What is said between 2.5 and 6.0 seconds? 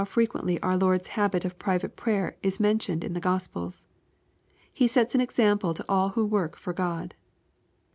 mentioned in the Q ospels. He sets an example to